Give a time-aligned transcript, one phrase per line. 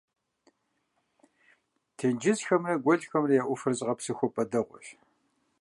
[1.97, 4.87] Тенджызхэмрэ гуэлхэмрэ я Ӏуфэхэр зыгъэпсэхупӀэ дэгъуэщ.